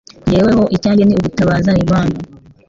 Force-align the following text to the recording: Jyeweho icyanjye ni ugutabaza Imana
Jyeweho 0.29 0.63
icyanjye 0.75 1.03
ni 1.05 1.15
ugutabaza 1.17 1.71
Imana 1.83 2.15